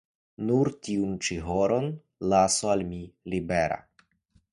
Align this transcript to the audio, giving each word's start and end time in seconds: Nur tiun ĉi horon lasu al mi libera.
Nur 0.45 0.69
tiun 0.85 1.11
ĉi 1.27 1.37
horon 1.49 1.85
lasu 2.35 2.71
al 2.77 2.83
mi 2.95 3.03
libera. 3.35 3.79